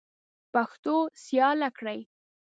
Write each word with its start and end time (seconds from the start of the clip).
پښتو 0.53 0.95
سیاله 1.23 1.69
کړئ. 1.77 1.99